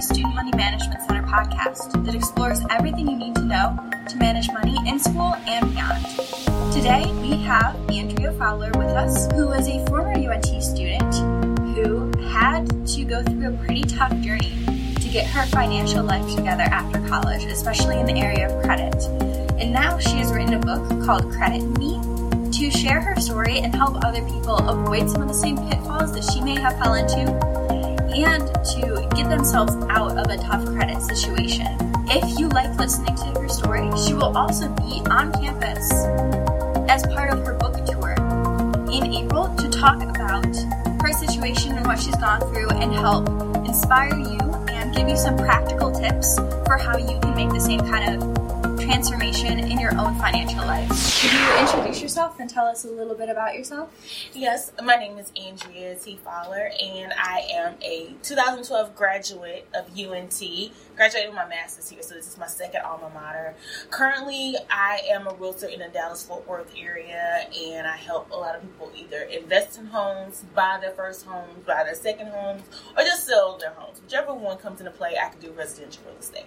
[0.00, 4.74] Student Money Management Center podcast that explores everything you need to know to manage money
[4.86, 6.04] in school and beyond.
[6.72, 11.14] Today, we have Andrea Fowler with us, who is a former UNT student
[11.74, 14.64] who had to go through a pretty tough journey
[14.94, 19.04] to get her financial life together after college, especially in the area of credit.
[19.60, 22.00] And now she has written a book called Credit Me
[22.52, 26.24] to share her story and help other people avoid some of the same pitfalls that
[26.32, 27.79] she may have fell into
[28.14, 31.66] and to get themselves out of a tough credit situation.
[32.08, 35.90] If you like listening to her story, she will also be on campus
[36.90, 38.14] as part of her book tour
[38.92, 40.56] in April to talk about
[41.02, 43.28] her situation and what she's gone through and help
[43.66, 44.38] inspire you
[44.68, 48.69] and give you some practical tips for how you can make the same kind of
[48.90, 50.88] transformation in your own financial life.
[51.20, 53.88] Could you introduce yourself and tell us a little bit about yourself?
[54.34, 56.18] Yes, my name is Andrea T.
[56.24, 60.42] Fowler, and I am a 2012 graduate of UNT.
[60.96, 63.54] Graduated with my master's here, so this is my second alma mater.
[63.90, 68.36] Currently, I am a realtor in the Dallas Fort Worth area, and I help a
[68.36, 72.62] lot of people either invest in homes, buy their first homes, buy their second homes,
[72.96, 74.00] or just sell their homes.
[74.02, 76.46] Whichever one comes into play, I can do residential real estate.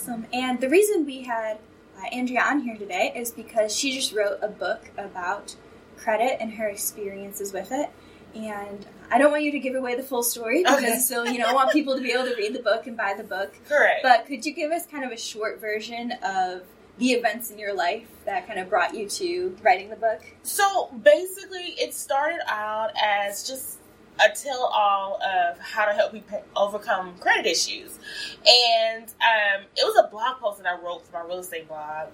[0.00, 0.26] Awesome.
[0.32, 1.58] And the reason we had
[1.98, 5.54] uh, Andrea on here today is because she just wrote a book about
[5.98, 7.90] credit and her experiences with it.
[8.34, 10.98] And I don't want you to give away the full story because okay.
[10.98, 13.12] still, you know, I want people to be able to read the book and buy
[13.14, 13.52] the book.
[13.68, 14.02] Correct.
[14.02, 16.62] But could you give us kind of a short version of
[16.96, 20.22] the events in your life that kind of brought you to writing the book?
[20.44, 23.79] So basically, it started out as just
[24.24, 27.98] a tell all of how to help people overcome credit issues.
[28.46, 32.08] And um, it was a blog post that I wrote for my real estate blog.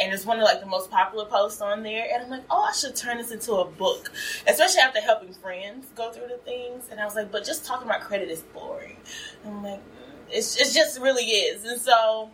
[0.00, 2.06] And it's one of like the most popular posts on there.
[2.12, 4.10] And I'm like, oh, I should turn this into a book,
[4.46, 6.88] especially after helping friends go through the things.
[6.90, 8.96] And I was like, but just talking about credit is boring.
[9.44, 11.64] And I'm like, mm, it's, it just really is.
[11.64, 12.30] And so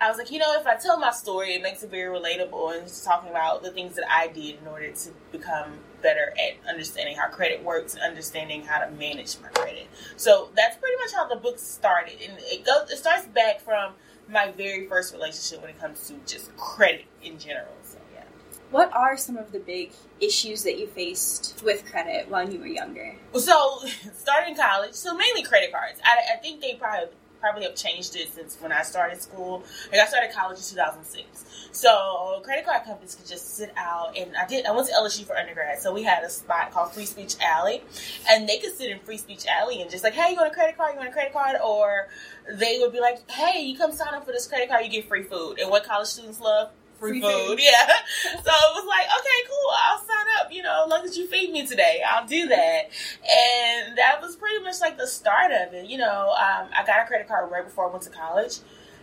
[0.00, 2.76] I was like, you know, if I tell my story, it makes it very relatable
[2.76, 6.70] and just talking about the things that I did in order to become better at
[6.70, 9.88] understanding how credit works and understanding how to manage my credit.
[10.16, 12.88] So that's pretty much how the book started, and it goes.
[12.90, 13.94] It starts back from
[14.30, 17.74] my very first relationship when it comes to just credit in general.
[17.82, 18.22] So yeah.
[18.70, 19.90] What are some of the big
[20.20, 23.16] issues that you faced with credit when you were younger?
[23.34, 23.80] So,
[24.16, 26.00] starting college, so mainly credit cards.
[26.04, 27.08] I, I think they probably
[27.40, 29.64] probably have changed it since when I started school.
[29.90, 31.44] Like I started college in 2006.
[31.72, 35.26] So credit card companies could just sit out and I did I went to LSU
[35.26, 35.78] for undergrad.
[35.78, 37.82] So we had a spot called Free Speech Alley
[38.28, 40.54] and they could sit in Free Speech Alley and just like, hey, you want a
[40.54, 40.92] credit card?
[40.92, 41.56] You want a credit card?
[41.64, 42.08] Or
[42.50, 45.08] they would be like, hey, you come sign up for this credit card, you get
[45.08, 45.58] free food.
[45.58, 46.70] And what college students love?
[46.98, 47.46] Free, free food.
[47.46, 47.58] food.
[47.62, 47.86] Yeah.
[47.86, 49.70] so it was like, okay, cool.
[49.84, 50.52] I'll sign up.
[50.52, 52.90] You know, as long as you feed me today, I'll do that.
[53.22, 55.86] And that was pretty much like the start of it.
[55.86, 58.58] You know, um, I got a credit card right before I went to college.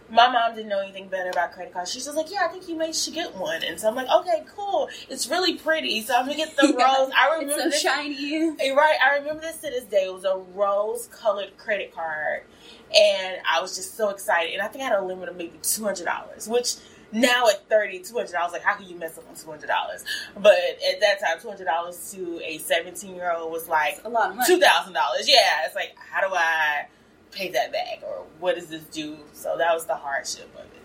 [0.10, 1.92] My mom didn't know anything better about credit cards.
[1.92, 3.64] She's just like, yeah, I think you may should get one.
[3.64, 4.90] And so I'm like, okay, cool.
[5.10, 6.02] It's really pretty.
[6.02, 7.12] So I'm gonna get the yeah, rose.
[7.18, 8.50] I remember so this, shiny.
[8.74, 8.98] Right.
[9.02, 10.06] I remember this to this day.
[10.06, 12.44] It was a rose colored credit card,
[12.94, 14.54] and I was just so excited.
[14.54, 16.76] And I think I had a limit of maybe two hundred dollars, which
[17.14, 19.68] now at 30 $200, like how can you mess up on $200?
[20.36, 24.36] But at that time, $200 to a 17 year old was like a lot of
[24.36, 24.56] money.
[24.56, 24.94] $2,000.
[25.26, 26.88] Yeah, it's like, how do I
[27.32, 28.02] pay that back?
[28.04, 29.18] Or what does this do?
[29.34, 30.84] So that was the hardship of it.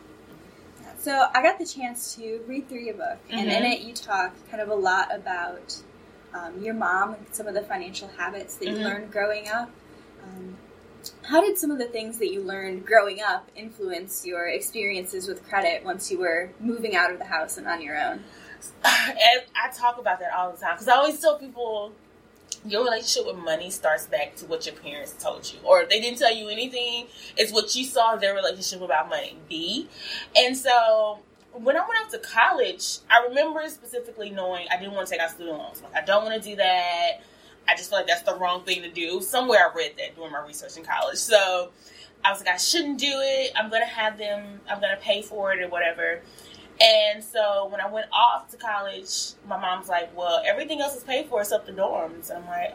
[0.99, 3.65] So I got the chance to read through your book, and mm-hmm.
[3.65, 5.77] in it you talk kind of a lot about
[6.34, 8.84] um, your mom and some of the financial habits that you mm-hmm.
[8.84, 9.71] learned growing up.
[10.25, 10.58] Um,
[11.23, 15.47] how did some of the things that you learned growing up influence your experiences with
[15.49, 18.25] credit once you were moving out of the house and on your own?
[18.85, 21.93] And I talk about that all the time because I always tell people
[22.65, 26.01] your relationship with money starts back to what your parents told you, or if they
[26.01, 29.89] didn't tell you anything, it's what you saw their relationship about money be.
[30.37, 31.21] And so
[31.53, 35.21] when I went off to college, I remember specifically knowing I didn't want to take
[35.21, 35.83] out student loans.
[35.83, 37.21] Like I don't want to do that.
[37.69, 39.21] I just feel like that's the wrong thing to do.
[39.21, 41.19] Somewhere I read that during my research in college.
[41.19, 41.70] So
[42.25, 43.53] I was like, I shouldn't do it.
[43.55, 44.61] I'm gonna have them.
[44.69, 46.23] I'm gonna pay for it or whatever.
[46.81, 51.03] And so when I went off to college, my mom's like, "Well, everything else is
[51.03, 52.75] paid for except the dorms." I'm like,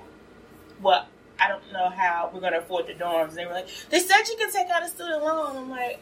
[0.81, 1.07] "Well,
[1.39, 4.27] I don't know how we're gonna afford the dorms." And they were like, "They said
[4.27, 6.01] you can take out a student loan." I'm like,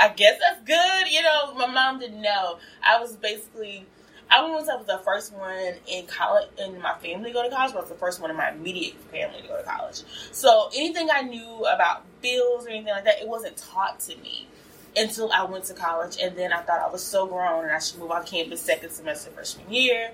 [0.00, 2.58] "I guess that's good." You know, my mom didn't know.
[2.82, 3.86] I was basically
[4.30, 7.72] I wouldn't was the first one in college in my family to go to college,
[7.72, 10.02] but I was the first one in my immediate family to go to college.
[10.32, 14.46] So anything I knew about bills or anything like that, it wasn't taught to me
[14.96, 16.18] until I went to college.
[16.20, 18.90] And then I thought I was so grown and I should move on campus second
[18.90, 20.12] semester freshman year.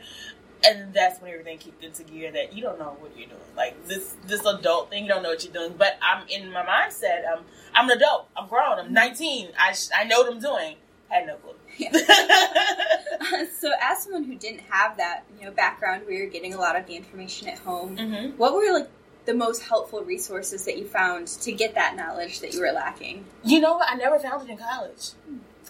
[0.67, 3.41] and that's when everything kicked into gear that you don't know what you're doing.
[3.57, 5.75] Like this this adult thing, you don't know what you're doing.
[5.77, 7.23] But I'm in my mindset.
[7.31, 7.45] I'm
[7.75, 8.29] I'm an adult.
[8.37, 8.79] I'm grown.
[8.79, 9.49] I'm 19.
[9.59, 10.77] I I know what I'm doing.
[11.09, 11.55] Had no clue.
[11.77, 11.93] Yeah.
[13.59, 16.77] so, as someone who didn't have that you know background, where you're getting a lot
[16.77, 18.37] of the information at home, mm-hmm.
[18.37, 18.89] what were like
[19.25, 23.25] the most helpful resources that you found to get that knowledge that you were lacking?
[23.43, 23.91] You know what?
[23.91, 25.11] I never found it in college.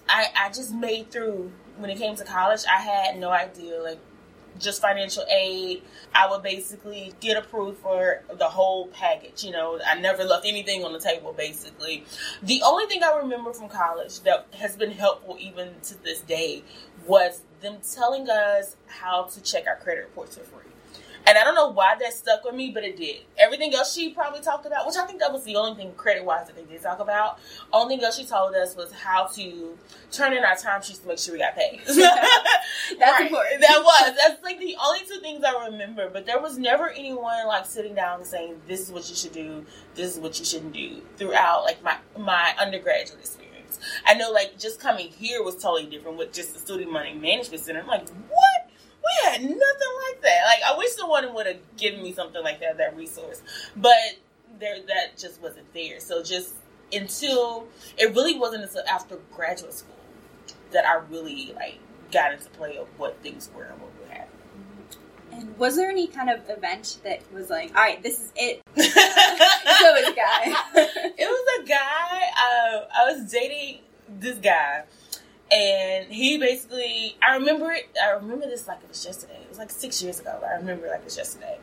[0.08, 2.60] I I just made through when it came to college.
[2.70, 3.98] I had no idea like
[4.58, 5.82] just financial aid.
[6.14, 9.44] I would basically get approved for the whole package.
[9.44, 12.04] You know, I never left anything on the table, basically.
[12.42, 16.62] The only thing I remember from college that has been helpful even to this day
[17.06, 20.73] was them telling us how to check our credit reports for free.
[21.26, 23.22] And I don't know why that stuck with me, but it did.
[23.38, 26.24] Everything else she probably talked about, which I think that was the only thing credit
[26.24, 27.38] wise that they did talk about.
[27.72, 29.78] Only thing else she told us was how to
[30.12, 31.80] turn in our timesheets to make sure we got paid.
[31.86, 31.98] That's
[33.00, 33.22] right.
[33.22, 33.60] important.
[33.62, 34.16] That was.
[34.16, 36.10] That's like the only two things I remember.
[36.10, 39.32] But there was never anyone like sitting down and saying, "This is what you should
[39.32, 39.64] do.
[39.94, 44.58] This is what you shouldn't do." Throughout like my my undergraduate experience, I know like
[44.58, 47.80] just coming here was totally different with just the student money management center.
[47.80, 48.53] I'm like, what?
[49.04, 50.40] We had nothing like that.
[50.46, 53.42] Like I wish someone would have given me something like that, that resource.
[53.76, 53.96] But
[54.58, 56.00] there that just wasn't there.
[56.00, 56.54] So just
[56.92, 57.66] until
[57.98, 59.94] it really wasn't until after graduate school
[60.72, 61.78] that I really like
[62.12, 64.28] got into play of what things were and what would happen.
[65.32, 68.62] And was there any kind of event that was like, all right, this is it?
[68.76, 70.54] so it was a guy.
[71.18, 72.20] it was a guy.
[72.40, 74.84] Uh, I was dating this guy
[75.50, 77.88] and he basically, I remember it.
[78.02, 79.38] I remember this like it was yesterday.
[79.42, 80.38] It was like six years ago.
[80.40, 81.58] But I remember like it was yesterday.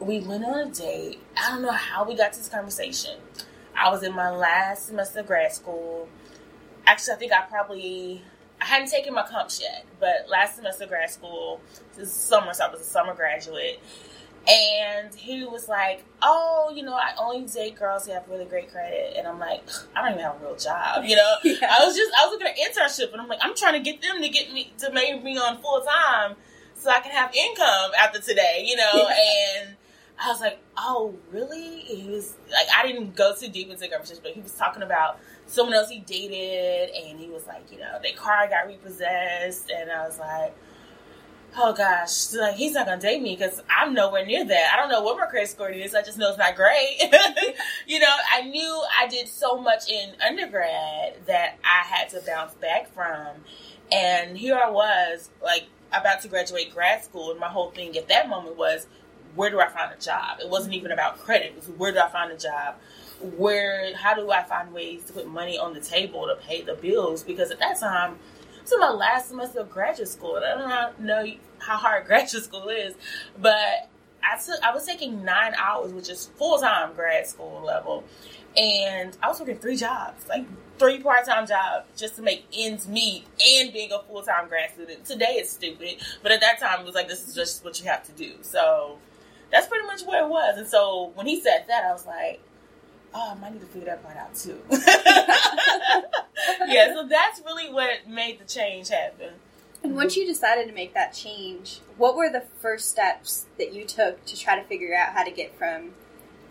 [0.00, 1.20] We went on a date.
[1.40, 3.18] I don't know how we got to this conversation.
[3.76, 6.08] I was in my last semester of grad school.
[6.86, 8.22] Actually, I think I probably
[8.60, 11.60] I hadn't taken my comps yet, but last semester of grad school,
[11.96, 13.80] this summer, so I was a summer graduate
[14.48, 18.70] and he was like, "Oh, you know, I only date girls who have really great
[18.70, 19.62] credit." And I'm like,
[19.94, 21.76] "I don't even have a real job." You know, yeah.
[21.78, 23.80] I was just I was looking at an internship, and I'm like, "I'm trying to
[23.80, 26.36] get them to get me to make me on full time,
[26.74, 29.60] so I can have income after today." You know, yeah.
[29.60, 29.76] and
[30.20, 33.88] I was like, "Oh, really?" He was like, I didn't go too deep into the
[33.88, 37.78] conversation, but he was talking about someone else he dated, and he was like, you
[37.78, 40.54] know, their car got repossessed, and I was like
[41.56, 44.70] oh gosh, like he's not gonna date me because I'm nowhere near that.
[44.72, 45.94] I don't know what my credit score is.
[45.94, 46.98] I just know it's not great.
[47.86, 52.54] you know, I knew I did so much in undergrad that I had to bounce
[52.54, 53.36] back from,
[53.90, 58.08] and here I was, like about to graduate grad school, and my whole thing at
[58.08, 58.86] that moment was,
[59.34, 60.40] where do I find a job?
[60.40, 61.52] It wasn't even about credit.
[61.52, 62.76] It was where do I find a job?
[63.36, 66.74] Where, how do I find ways to put money on the table to pay the
[66.74, 67.22] bills?
[67.22, 68.18] Because at that time
[68.70, 70.36] in my last semester of graduate school.
[70.36, 72.94] I don't know how hard graduate school is,
[73.38, 73.88] but
[74.22, 78.04] I took I was taking nine hours, which is full time grad school level,
[78.56, 80.46] and I was working three jobs, like
[80.78, 84.70] three part time jobs, just to make ends meet and being a full time grad
[84.72, 85.04] student.
[85.04, 87.86] Today it's stupid, but at that time it was like this is just what you
[87.86, 88.34] have to do.
[88.42, 88.98] So
[89.50, 90.58] that's pretty much where it was.
[90.58, 92.40] And so when he said that, I was like,
[93.14, 94.58] oh, I might need to figure that part out too.
[96.66, 99.34] yeah, so that's really what made the change happen.
[99.82, 103.84] And once you decided to make that change, what were the first steps that you
[103.84, 105.90] took to try to figure out how to get from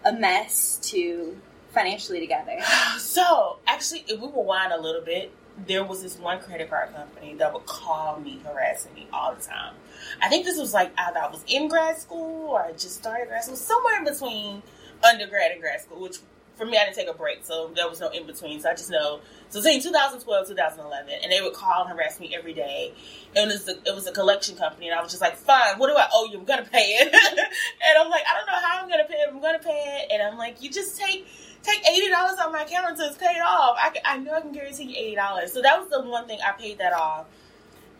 [0.04, 1.38] a mess to
[1.72, 2.60] financially together?
[3.00, 5.34] So, actually, if we rewind a little bit,
[5.68, 9.42] there was this one credit card company that would call me, harassing me all the
[9.42, 9.74] time.
[10.22, 13.28] I think this was like either I was in grad school or I just started
[13.28, 14.64] grad school, somewhere in between
[15.04, 16.20] undergrad and grad school, which
[16.62, 18.60] for me, I didn't take a break, so there was no in between.
[18.62, 19.20] So I just know.
[19.50, 22.94] So between 2012 2011, and they would call and harass me every day.
[23.36, 25.80] And it was a, it was a collection company, and I was just like, fine,
[25.80, 26.38] what do I owe you?
[26.38, 27.12] I'm gonna pay it.
[27.14, 29.28] and I'm like, I don't know how I'm gonna pay it.
[29.28, 30.14] I'm gonna pay it.
[30.14, 31.26] And I'm like, you just take
[31.64, 33.76] take eighty dollars on my account until it's paid off.
[33.80, 35.52] I, I know I can guarantee you eighty dollars.
[35.54, 37.26] So that was the one thing I paid that off.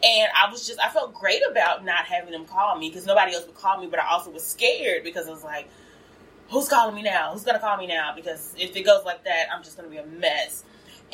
[0.04, 3.34] And I was just, I felt great about not having them call me because nobody
[3.36, 5.68] else would call me, but I also was scared because I was like,
[6.52, 7.32] who's calling me now?
[7.34, 8.14] Who's gonna call me now?
[8.16, 10.64] Because if it goes like that, I'm just gonna be a mess.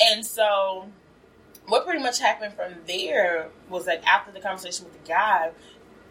[0.00, 0.88] And so,
[1.66, 5.50] what pretty much happened from there was like after the conversation with the guy,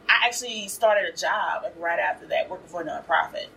[0.10, 3.48] I actually started a job like right after that, working for a nonprofit.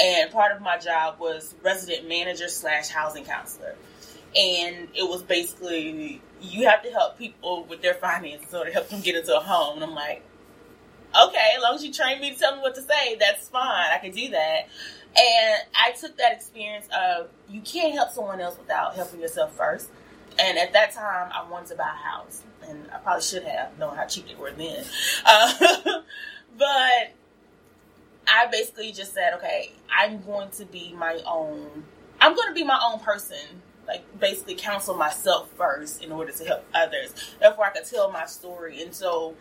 [0.00, 3.76] And part of my job was resident manager slash housing counselor.
[4.34, 8.88] And it was basically you have to help people with their finances or to help
[8.88, 9.76] them get into a home.
[9.76, 10.24] And I'm like,
[11.14, 13.86] okay, as long as you train me to tell me what to say, that's fine.
[13.92, 14.68] I can do that.
[15.16, 19.90] And I took that experience of you can't help someone else without helping yourself first.
[20.38, 23.78] And at that time, I wanted to buy a house, and I probably should have
[23.78, 24.84] known how cheap they were then.
[25.24, 25.52] Uh,
[26.58, 27.12] but
[28.28, 31.84] I basically just said, okay, I'm going to be my own.
[32.20, 33.62] I'm going to be my own person.
[33.86, 37.12] Like basically counsel myself first in order to help others.
[37.40, 38.80] Therefore, I could tell my story.
[38.82, 39.34] And so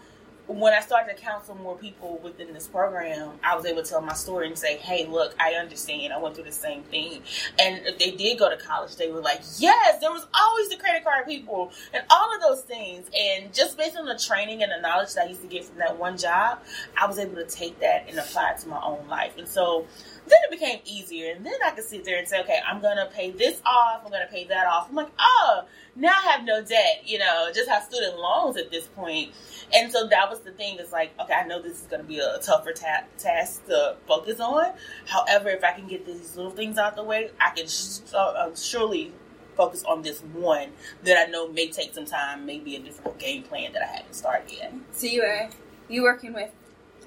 [0.52, 4.02] when I started to counsel more people within this program, I was able to tell
[4.02, 6.14] my story and say, "Hey, look, I understand.
[6.14, 7.24] I went through the same thing."
[7.60, 10.78] And if they did go to college, they were like, "Yes, there was always the
[10.78, 14.72] credit card people and all of those things." And just based on the training and
[14.72, 16.60] the knowledge that I used to get from that one job,
[16.98, 19.38] I was able to take that and apply it to my own life.
[19.38, 19.86] And so
[20.28, 23.08] then it became easier, and then I could sit there and say, "Okay, I'm gonna
[23.08, 24.02] pay this off.
[24.06, 27.02] I'm gonna pay that off." I'm like, "Oh, now I have no debt.
[27.06, 29.34] You know, just have student loans at this point."
[29.74, 30.78] And so that was the thing.
[30.80, 34.40] It's like, okay, I know this is to be a tougher ta- task to focus
[34.40, 34.74] on.
[35.06, 38.50] However, if I can get these little things out the way, I can sh- uh,
[38.56, 39.14] surely
[39.56, 40.70] focus on this one
[41.04, 44.16] that I know may take some time, maybe a different game plan that I haven't
[44.16, 44.74] started yet.
[44.92, 45.50] So you are
[45.90, 46.50] you working with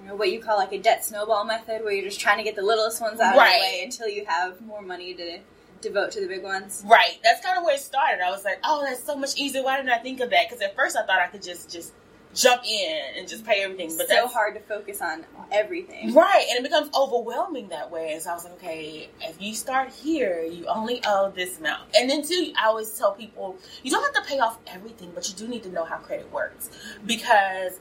[0.05, 2.45] you know, what you call like a debt snowball method, where you're just trying to
[2.45, 3.49] get the littlest ones out right.
[3.49, 5.39] of the way until you have more money to
[5.81, 6.83] devote to the big ones.
[6.87, 7.19] Right.
[7.23, 8.23] That's kind of where it started.
[8.23, 9.63] I was like, oh, that's so much easier.
[9.63, 10.49] Why didn't I think of that?
[10.49, 11.95] Because at first I thought I could just just
[12.35, 13.97] jump in and just pay everything.
[13.97, 16.13] But so that's hard to focus on everything.
[16.13, 16.45] Right.
[16.51, 18.13] And it becomes overwhelming that way.
[18.13, 21.83] And so I was like, okay, if you start here, you only owe this amount.
[21.97, 25.29] And then too, I always tell people, you don't have to pay off everything, but
[25.29, 26.71] you do need to know how credit works.
[27.07, 27.79] Because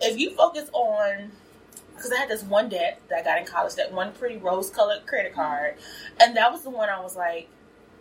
[0.00, 1.32] if you focus on
[1.96, 4.70] because I had this one debt that I got in college, that one pretty rose
[4.70, 5.76] colored credit card.
[6.20, 7.48] And that was the one I was like,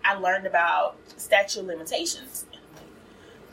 [0.04, 2.46] I learned about statute of limitations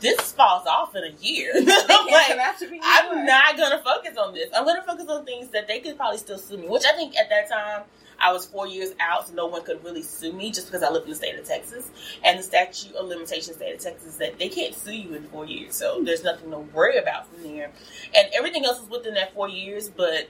[0.03, 1.53] this falls off in a year.
[1.55, 2.37] I'm like,
[2.83, 4.49] I'm not gonna focus on this.
[4.53, 6.67] I'm gonna focus on things that they could probably still sue me.
[6.67, 7.83] Which I think at that time
[8.23, 10.89] I was four years out, so no one could really sue me just because I
[10.89, 11.91] live in the state of Texas.
[12.23, 15.23] And the statute of limitations state of Texas is that they can't sue you in
[15.25, 15.75] four years.
[15.75, 17.71] So there's nothing to worry about from there.
[18.15, 20.29] And everything else is within that four years, but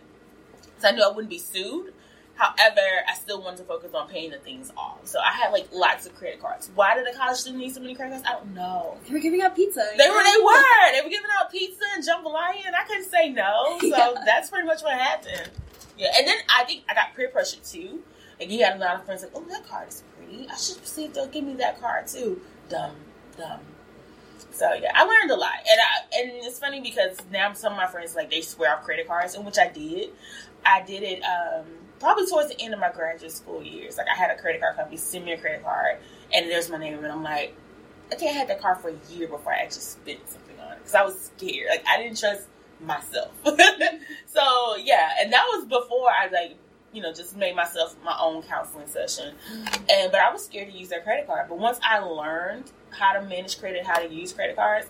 [0.80, 1.94] so I knew I wouldn't be sued.
[2.36, 5.06] However, I still wanted to focus on paying the things off.
[5.06, 6.72] So I had like lots of credit cards.
[6.74, 8.26] Why did a college student need so many credit cards?
[8.28, 8.98] I don't know.
[9.06, 9.86] They were giving out pizza.
[9.98, 10.24] They were.
[10.24, 10.92] They were.
[10.94, 13.78] They were giving out pizza and jambalaya, and I couldn't say no.
[13.84, 14.24] So yeah.
[14.26, 15.52] that's pretty much what happened.
[15.98, 18.02] Yeah, and then I think I got peer pressure too.
[18.40, 20.48] Like you had a lot of friends like, "Oh, that card is pretty.
[20.50, 22.96] I should see if they'll give me that card too." Dumb,
[23.38, 23.60] dumb.
[24.52, 27.78] So yeah, I learned a lot, and I and it's funny because now some of
[27.78, 30.10] my friends like they swear off credit cards, and which I did.
[30.66, 31.22] I did it.
[31.24, 31.66] Um,
[32.00, 33.98] probably towards the end of my graduate school years.
[33.98, 35.98] Like I had a credit card company send me a credit card,
[36.34, 37.56] and there's my name, and I'm like,
[38.12, 40.74] I think I had that card for a year before I actually spent something on
[40.74, 41.68] it because I was scared.
[41.70, 42.48] Like I didn't trust
[42.86, 43.32] myself.
[44.26, 46.58] so yeah, and that was before I like
[46.92, 49.36] you know just made myself my own counseling session,
[49.90, 51.48] and but I was scared to use their credit card.
[51.50, 54.88] But once I learned how to manage credit, how to use credit cards.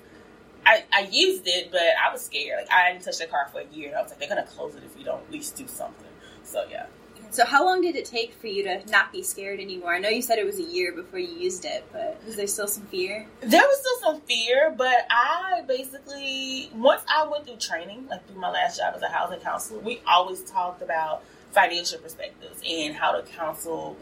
[0.66, 2.58] I, I used it, but I was scared.
[2.58, 4.46] Like I didn't touch the card for a year, and I was like, they're gonna
[4.46, 6.08] close it if you don't at least do something.
[6.44, 6.86] So yeah.
[7.34, 9.96] So how long did it take for you to not be scared anymore?
[9.96, 12.46] I know you said it was a year before you used it, but was there
[12.46, 13.26] still some fear?
[13.42, 18.40] There was still some fear, but I basically once I went through training, like through
[18.40, 23.20] my last job as a housing counselor, we always talked about financial perspectives and how
[23.20, 23.98] to counsel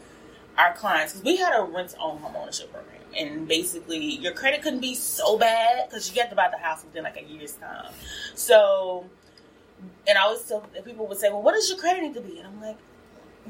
[0.58, 4.80] our clients because we had a rent-own home ownership program, and basically your credit couldn't
[4.80, 7.94] be so bad because you get to buy the house within like a year's time.
[8.34, 9.06] So,
[10.06, 12.36] and I always tell people would say, "Well, what does your credit need to be?"
[12.36, 12.76] And I'm like,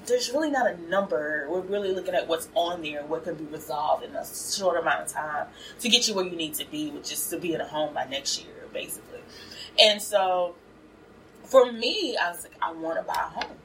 [0.06, 1.46] there's really not a number.
[1.49, 5.02] We're really looking at what's on there, what can be resolved in a short amount
[5.02, 5.46] of time
[5.80, 7.94] to get you where you need to be, which is to be in a home
[7.94, 9.20] by next year, basically.
[9.78, 10.54] And so
[11.44, 13.56] for me, I was like, I want to buy a home.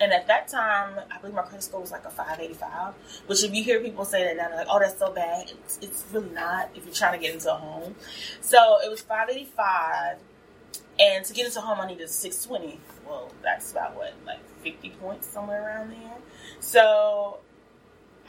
[0.00, 2.94] And at that time, I believe my credit score was like a 585,
[3.28, 5.50] which if you hear people say that now, they're like, oh, that's so bad.
[5.64, 7.94] It's, it's really not if you're trying to get into a home.
[8.42, 10.18] So it was 585.
[10.98, 12.80] And to get into home, I needed 620.
[13.06, 16.16] Well, that's about what, like 50 points somewhere around there.
[16.60, 17.38] So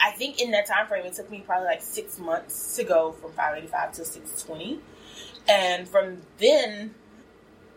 [0.00, 3.12] I think in that time frame, it took me probably like six months to go
[3.12, 4.80] from 585 to 620.
[5.48, 6.94] And from then,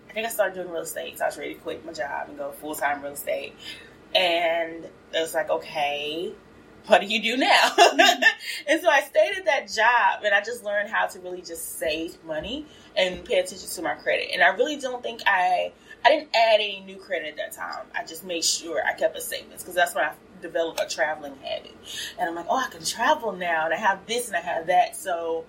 [0.09, 1.17] I think I started doing real estate.
[1.17, 3.55] So I was ready to quit my job and go full time real estate.
[4.13, 6.33] And it was like, okay,
[6.87, 7.75] what do you do now?
[8.67, 11.77] and so I stayed at that job and I just learned how to really just
[11.77, 14.29] save money and pay attention to my credit.
[14.33, 15.71] And I really don't think I
[16.03, 17.85] I didn't add any new credit at that time.
[17.95, 21.35] I just made sure I kept a savings because that's when I developed a traveling
[21.43, 21.75] habit.
[22.19, 24.67] And I'm like, oh, I can travel now, and I have this and I have
[24.67, 24.95] that.
[24.95, 25.45] So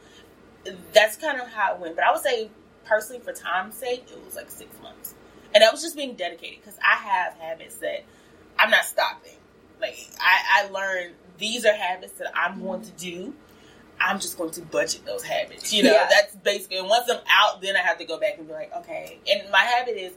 [0.92, 1.96] that's kind of how it went.
[1.96, 2.50] But I would say,
[2.84, 5.14] personally, for time's sake, it was like six months.
[5.54, 8.04] And I was just being dedicated because I have habits that
[8.58, 9.32] I'm not stopping.
[9.80, 13.34] Like I, I learned these are habits that I'm going to do.
[14.00, 15.72] I'm just going to budget those habits.
[15.72, 16.08] You know, yeah.
[16.08, 16.78] that's basically.
[16.78, 19.18] And once I'm out, then I have to go back and be like, okay.
[19.30, 20.12] And my habit is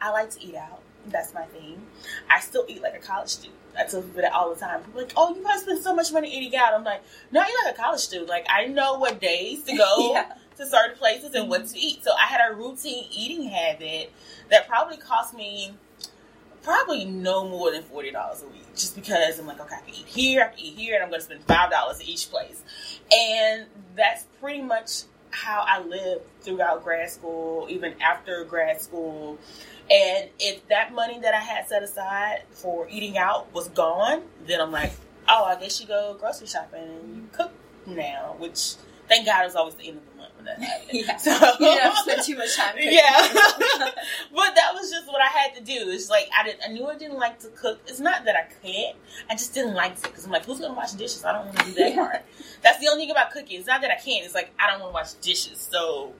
[0.00, 0.80] I like to eat out.
[1.06, 1.82] That's my thing.
[2.30, 3.58] I still eat like a college student.
[3.78, 4.82] I tell people that all the time.
[4.82, 6.72] People are like, oh, you guys spend so much money eating out.
[6.74, 8.28] I'm like, no, eat like a college student.
[8.28, 10.32] Like, I know what days to go Yeah.
[10.56, 12.02] to certain places and what to eat.
[12.04, 14.12] So I had a routine eating habit
[14.50, 15.74] that probably cost me
[16.62, 18.74] probably no more than forty dollars a week.
[18.74, 21.10] Just because I'm like, okay, I can eat here, I can eat here, and I'm
[21.10, 22.62] gonna spend five dollars at each place.
[23.12, 29.38] And that's pretty much how I lived throughout grad school, even after grad school.
[29.90, 34.60] And if that money that I had set aside for eating out was gone, then
[34.60, 34.92] I'm like,
[35.28, 37.52] oh, I guess you go grocery shopping and you cook
[37.86, 38.74] now, which
[39.08, 40.09] thank God it was always the end of the
[40.44, 40.60] that.
[40.92, 41.16] Yeah.
[41.16, 42.74] So, You didn't have to spend too much time.
[42.74, 42.92] cooking.
[42.92, 43.28] yeah.
[44.34, 45.90] but that was just what I had to do.
[45.90, 46.60] It's like I didn't.
[46.66, 47.80] I knew I didn't like to cook.
[47.86, 48.96] It's not that I can't.
[49.30, 51.24] I just didn't like to because I'm like, who's gonna wash dishes?
[51.24, 51.96] I don't want to do that Yeah.
[51.96, 52.22] part.
[52.62, 53.58] That's the only thing about cooking.
[53.58, 54.24] It's not that I can't.
[54.24, 55.58] It's like I don't want to wash dishes.
[55.70, 56.12] So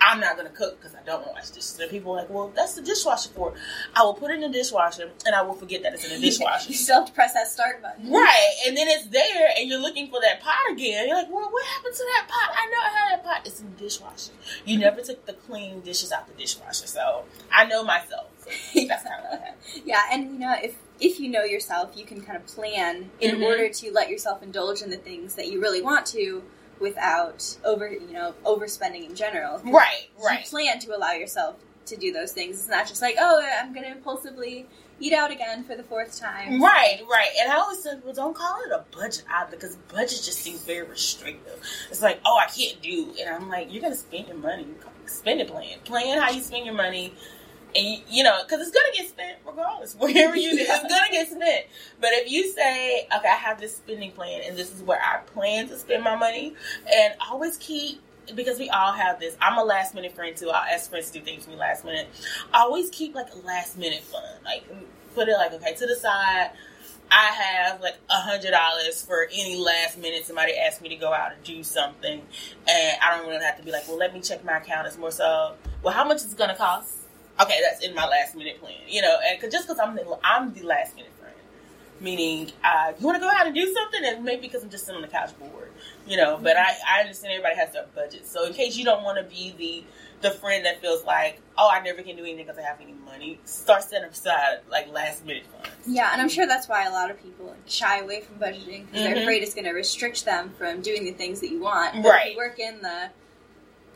[0.00, 1.78] I'm not gonna cook because I don't want to wash dishes.
[1.80, 3.54] And people are like, well, that's the dishwasher for.
[3.94, 6.26] I will put it in the dishwasher and I will forget that it's in the
[6.26, 6.68] dishwasher.
[6.70, 8.10] you still have to press that start button.
[8.10, 11.06] Right, and then it's there, and you're looking for that pot again.
[11.08, 12.50] You're like, "Well, what happened to that pot?
[12.56, 13.46] I know I had that pot.
[13.46, 14.32] It's in the dishwasher.
[14.64, 18.26] You never took the clean dishes out the dishwasher, so I know myself.
[18.44, 18.50] So
[18.88, 19.38] that's kind of.
[19.86, 23.36] Yeah, and you know, if if you know yourself, you can kind of plan in
[23.36, 23.42] Mhm.
[23.44, 26.42] order to let yourself indulge in the things that you really want to
[26.84, 29.58] without over, you know, overspending in general.
[29.64, 32.60] Right, You right, plan to allow yourself to do those things.
[32.60, 34.66] It's not just like, oh, I'm going to impulsively
[35.00, 36.62] eat out again for the fourth time.
[36.62, 37.30] right, right.
[37.40, 40.60] And I always said, well, don't call it a budget out because budget just seems
[40.60, 41.58] very restrictive.
[41.90, 44.66] It's like, oh, I can't do, and I'm like, you're gonna spend your money.
[45.06, 45.78] Spend it plan.
[45.84, 47.12] Plan how you spend your money.
[47.76, 49.94] And you, you know, because it's gonna get spent regardless.
[49.98, 51.66] Wherever you, it's gonna get spent.
[52.00, 55.18] But if you say, okay, I have this spending plan, and this is where I
[55.18, 56.54] plan to spend my money,
[56.92, 58.00] and always keep
[58.34, 59.36] because we all have this.
[59.40, 60.48] I'm a last minute friend too.
[60.50, 62.08] I'll ask friends to do things for me last minute.
[62.52, 64.44] Always keep like a last minute fund.
[64.44, 64.64] Like
[65.14, 66.50] put it like okay to the side.
[67.10, 71.12] I have like a hundred dollars for any last minute somebody asks me to go
[71.12, 72.22] out and do something,
[72.68, 74.86] and I don't really have to be like, well, let me check my account.
[74.86, 77.03] It's more so, well, how much is it gonna cost?
[77.40, 80.18] Okay, that's in my last minute plan, you know, and cause, just because I'm the,
[80.22, 81.34] I'm the last minute friend,
[82.00, 84.84] meaning uh, you want to go out and do something, and maybe because I'm just
[84.86, 85.70] sitting on the couch bored,
[86.06, 86.38] you know.
[86.40, 89.24] But I, I understand everybody has their budget, so in case you don't want to
[89.24, 89.84] be the
[90.28, 92.94] the friend that feels like, oh, I never can do anything because I have any
[93.04, 95.68] money, start setting aside like last minute funds.
[95.86, 99.00] Yeah, and I'm sure that's why a lot of people shy away from budgeting because
[99.00, 99.04] Mhm.
[99.04, 102.00] they're afraid it's going to restrict them from doing the things that you want.
[102.02, 102.26] But Right.
[102.28, 103.10] If you work in the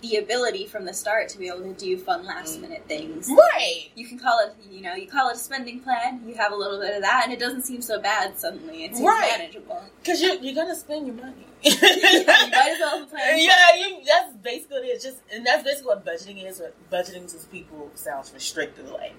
[0.00, 2.62] the ability from the start to be able to do fun last mm.
[2.62, 3.28] minute things.
[3.28, 3.88] Right.
[3.94, 6.22] You can call it, you know, you call it a spending plan.
[6.26, 8.84] You have a little bit of that, and it doesn't seem so bad suddenly.
[8.84, 9.38] It seems Right.
[9.38, 9.82] manageable.
[10.02, 11.46] Because you, you're going to spend your money.
[11.62, 13.38] you might as well plan.
[13.38, 15.02] Yeah, you, that's basically what it is.
[15.02, 16.60] Just and that's basically what budgeting is.
[16.60, 18.88] What budgeting to people sounds restrictive.
[18.90, 19.14] Like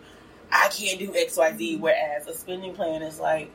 [0.49, 1.73] I can't do X, Y, Z.
[1.73, 1.83] Mm-hmm.
[1.83, 3.51] Whereas a spending plan is like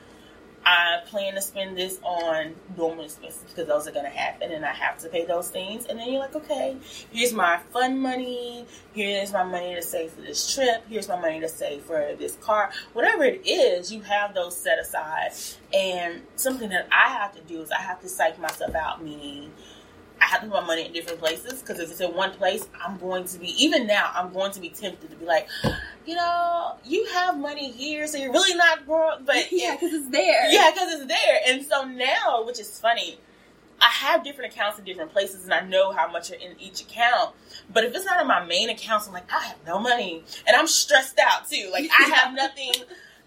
[0.66, 4.64] I plan to spend this on normal expenses because those are going to happen, and
[4.64, 5.86] I have to pay those things.
[5.86, 6.76] And then you're like, okay,
[7.10, 8.66] here's my fun money.
[8.94, 10.84] Here's my money to save for this trip.
[10.88, 12.70] Here's my money to save for this car.
[12.92, 15.32] Whatever it is, you have those set aside.
[15.72, 19.52] And something that I have to do is I have to psych myself out, meaning
[20.24, 22.66] I have to put my money in different places because if it's in one place,
[22.82, 24.10] I'm going to be even now.
[24.14, 25.48] I'm going to be tempted to be like,
[26.06, 30.08] you know, you have money here, so you're really not broke, but yeah, because it's
[30.08, 30.50] there.
[30.50, 31.40] yeah, because it's there.
[31.46, 33.18] And so now, which is funny,
[33.82, 36.80] I have different accounts in different places, and I know how much are in each
[36.80, 37.34] account.
[37.70, 40.56] But if it's not in my main accounts, I'm like, I have no money, and
[40.56, 41.68] I'm stressed out too.
[41.70, 42.72] Like I have nothing.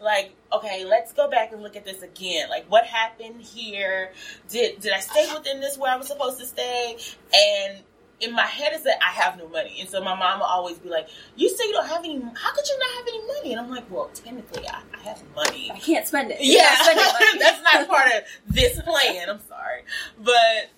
[0.02, 2.50] Like, okay, let's go back and look at this again.
[2.50, 4.12] Like, what happened here?
[4.50, 6.98] Did did I stay within this where I was supposed to stay?
[7.34, 7.84] And
[8.20, 10.78] in my head is that I have no money, and so my mom will always
[10.78, 12.20] be like, "You say you don't have any.
[12.20, 15.22] How could you not have any money?" And I'm like, "Well, technically, I, I have
[15.36, 16.38] money." I can't spend it.
[16.42, 16.76] Yeah,
[17.40, 19.30] that's not part of this plan.
[19.30, 19.82] I'm sorry,
[20.20, 20.70] but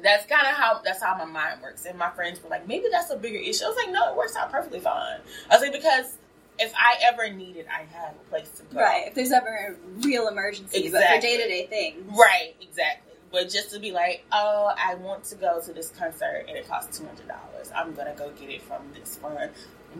[0.00, 1.84] that's kind of how that's how my mind works.
[1.84, 3.64] And my friends were like, maybe that's a bigger issue.
[3.64, 5.20] I was like, no, it works out perfectly fine.
[5.50, 6.16] I was like, because
[6.58, 8.80] if I ever need it, I have a place to go.
[8.80, 9.06] Right.
[9.08, 9.74] If there's ever a
[10.06, 11.20] real emergency, but for Exactly.
[11.28, 12.04] day to day things.
[12.18, 13.12] Right, exactly.
[13.30, 16.68] But just to be like, oh, I want to go to this concert and it
[16.68, 17.70] costs two hundred dollars.
[17.74, 19.50] I'm gonna go get it from this fund.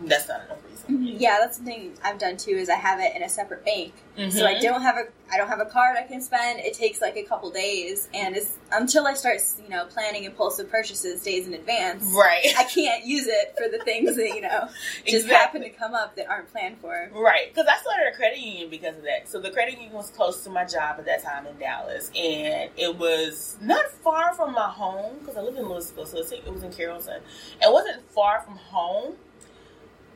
[0.05, 0.73] That's not enough reason.
[0.89, 1.15] Mhm.
[1.19, 2.51] Yeah, that's the thing I've done too.
[2.51, 3.93] Is I have it in a separate bank,
[4.31, 4.61] so I Mhm.
[4.61, 6.59] don't have a I don't have a card I can spend.
[6.59, 10.69] It takes like a couple days, and it's until I start you know planning impulsive
[10.69, 12.03] purchases days in advance.
[12.13, 12.53] Right.
[12.57, 14.67] I can't use it for the things that you know
[15.07, 17.09] just happen to come up that aren't planned for.
[17.13, 19.29] Right, because I started a credit union because of that.
[19.29, 22.69] So the credit union was close to my job at that time in Dallas, and
[22.75, 26.61] it was not far from my home because I live in Lewisville, so it was
[26.63, 27.21] in Carrollton.
[27.61, 29.15] It wasn't far from home,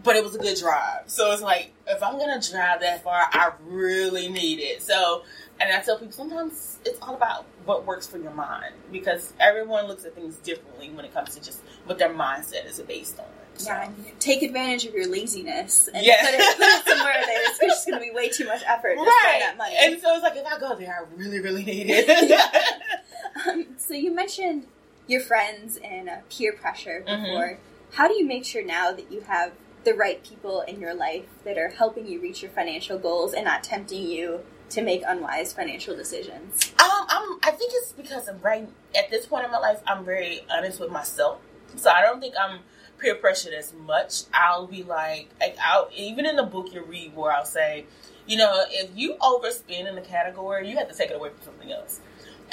[0.07, 1.03] but it was a good drive.
[1.07, 4.81] So it's like if I'm gonna drive that far, I really need it.
[4.81, 5.23] So,
[5.59, 9.87] and I tell people sometimes it's all about what works for your mind because everyone
[9.87, 13.25] looks at things differently when it comes to just what their mindset is based on.
[13.57, 13.71] So.
[13.71, 13.89] Yeah,
[14.19, 16.23] take advantage of your laziness and yes.
[16.23, 18.93] put, it, put it somewhere that it's just going to be way too much effort
[18.93, 19.23] to right.
[19.23, 19.75] spend that money.
[19.79, 22.39] And so it's like if I go there, I really, really need it.
[23.47, 24.67] um, so you mentioned
[25.07, 27.23] your friends and uh, peer pressure mm-hmm.
[27.23, 27.47] before.
[27.47, 27.95] Mm-hmm.
[27.95, 29.53] How do you make sure now that you have
[29.87, 33.45] the right people in your life that are helping you reach your financial goals and
[33.45, 36.73] not tempting you to make unwise financial decisions?
[36.77, 39.79] Um, I'm, I think it's because I'm right at this point in my life.
[39.87, 41.39] I'm very honest with myself,
[41.77, 42.59] so I don't think I'm
[42.99, 44.23] peer pressured as much.
[44.33, 47.85] I'll be like, like I'll even in the book you read where I'll say,
[48.27, 51.45] you know, if you overspend in a category, you have to take it away from
[51.45, 52.01] something else.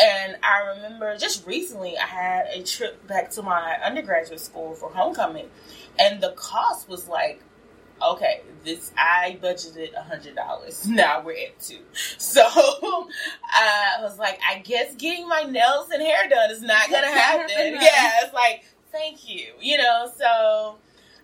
[0.01, 4.91] And I remember just recently, I had a trip back to my undergraduate school for
[4.91, 5.49] homecoming,
[5.99, 7.41] and the cost was like,
[8.03, 10.87] okay, this I budgeted a hundred dollars.
[10.89, 11.79] Now we're at two,
[12.19, 17.07] so I was like, I guess getting my nails and hair done is not gonna
[17.07, 17.75] happen.
[17.81, 20.11] yeah, it's like, thank you, you know.
[20.17, 20.79] So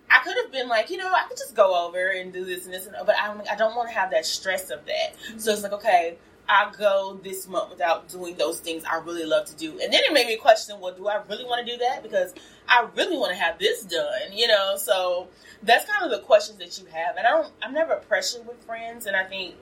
[0.09, 2.63] I could have been like, you know, I could just go over and do this
[2.65, 5.41] and this, and, but I, I don't want to have that stress of that.
[5.41, 6.17] So it's like, okay
[6.51, 9.79] I go this month without doing those things I really love to do.
[9.79, 12.03] And then it made me question, well, do I really want to do that?
[12.03, 12.33] Because
[12.67, 14.75] I really want to have this done, you know?
[14.75, 15.29] So
[15.63, 17.15] that's kind of the questions that you have.
[17.15, 19.05] And I don't, I'm never pressured with friends.
[19.05, 19.55] And I think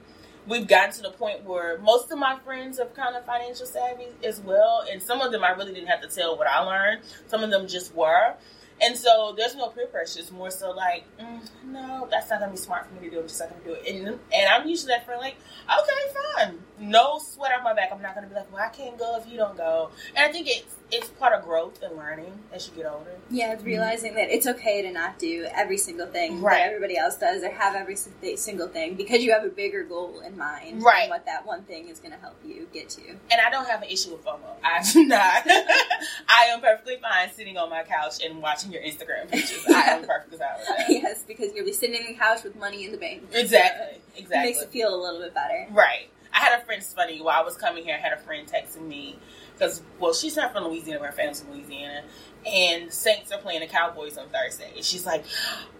[0.47, 4.07] we've gotten to the point where most of my friends are kind of financial savvy
[4.23, 4.83] as well.
[4.91, 7.01] And some of them I really didn't have to tell what I learned.
[7.27, 8.33] Some of them just were.
[8.81, 10.19] And so there's no peer pressure.
[10.19, 13.19] It's more so like, mm, no, that's not gonna be smart for me to do.
[13.19, 13.87] I'm just not gonna do it.
[13.87, 15.35] And and I'm usually that friend like,
[15.67, 17.89] okay, fine, no sweat off my back.
[17.91, 19.91] I'm not gonna be like, well, I can't go if you don't go.
[20.15, 23.11] And I think it's it's part of growth and learning as you get older.
[23.29, 24.19] Yeah, it's realizing mm-hmm.
[24.19, 26.57] that it's okay to not do every single thing right.
[26.57, 30.21] that everybody else does, or have every single thing because you have a bigger goal
[30.21, 30.81] in mind.
[30.81, 31.09] Right.
[31.09, 33.01] what that one thing is going to help you get to.
[33.31, 34.39] And I don't have an issue with FOMO.
[34.63, 35.43] I do not.
[36.27, 39.63] I am perfectly fine sitting on my couch and watching your Instagram pictures.
[39.67, 40.85] I am perfectly fine with that.
[40.89, 43.23] yes, because you'll be sitting in the couch with money in the bank.
[43.33, 43.99] Exactly.
[44.17, 44.37] Exactly.
[44.37, 45.67] It makes it feel a little bit better.
[45.71, 46.09] Right.
[46.33, 46.81] I had a friend.
[46.81, 47.21] It's funny.
[47.21, 49.17] While I was coming here, I had a friend texting me
[49.59, 51.05] because well, she's not from Louisiana.
[51.05, 52.03] Her family's from Louisiana,
[52.45, 54.71] and Saints are playing the Cowboys on Thursday.
[54.75, 55.25] And she's like,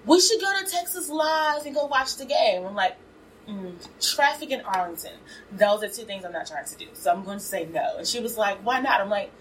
[0.06, 2.98] "We should go to Texas Live and go watch the game." I'm like.
[3.48, 5.14] Mm, traffic in Arlington.
[5.52, 6.86] Those are two things I'm not trying to do.
[6.94, 7.98] So I'm going to say no.
[7.98, 9.02] And she was like, why not?
[9.02, 9.32] I'm like,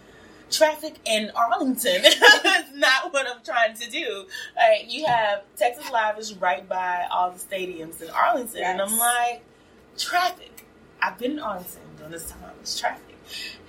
[0.50, 2.16] traffic in Arlington is
[2.72, 4.24] not what I'm trying to do.
[4.56, 8.60] Like, you have Texas Live is right by all the stadiums in Arlington.
[8.60, 8.70] Yes.
[8.70, 9.44] And I'm like,
[9.98, 10.64] traffic.
[11.02, 12.40] I've been in Arlington during this time.
[12.62, 13.07] It's traffic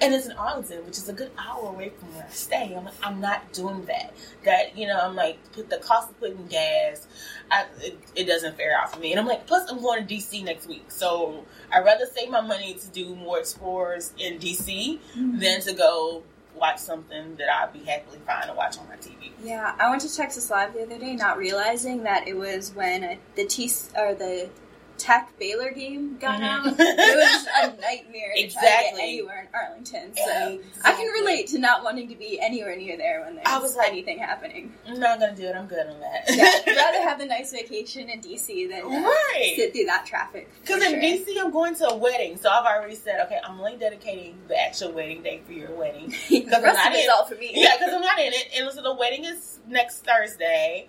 [0.02, 2.74] and it's in Arlington, which is a good hour away from where I stay.
[2.76, 4.13] I'm like, I'm not doing that.
[4.45, 7.08] That you know, I'm like, put the cost of putting gas,
[7.52, 9.12] I, it, it, doesn't fare out for me.
[9.12, 12.41] And I'm like, plus I'm going to DC next week, so I'd rather save my
[12.41, 15.39] money to do more explorers in DC mm-hmm.
[15.39, 16.24] than to go
[16.56, 19.32] watch something that I'd be happily fine to watch on my TV.
[19.43, 23.17] Yeah, I went to Texas Live the other day, not realizing that it was when
[23.36, 24.50] the T or the
[24.99, 26.43] Tech Baylor game got mm-hmm.
[26.43, 28.43] out, it was a nightmare exactly.
[28.43, 30.13] to try to get anywhere in Arlington.
[30.15, 30.62] So exactly.
[30.83, 33.75] I can relate to not wanting to be anywhere near there when there's I was
[33.75, 34.73] like, anything happening.
[34.88, 35.55] I'm not gonna do it.
[35.55, 36.25] I'm good on that.
[36.29, 39.53] yeah, I'd rather have a nice vacation in DC than uh, right.
[39.55, 40.49] sit through that traffic.
[40.62, 41.01] Because in sure.
[41.01, 44.62] DC, I'm going to a wedding, so I've already said, okay, I'm only dedicating the
[44.62, 46.13] actual wedding day for your wedding.
[46.29, 47.51] Because I'm not in all for me.
[47.53, 48.49] Yeah, because I'm not in it.
[48.57, 50.88] And so the wedding is next Thursday